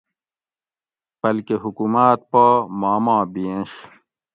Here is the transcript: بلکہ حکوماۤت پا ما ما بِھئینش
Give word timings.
بلکہ 1.21 1.55
حکوماۤت 1.63 2.19
پا 2.31 2.43
ما 2.79 2.93
ما 3.05 3.17
بِھئینش 3.33 3.71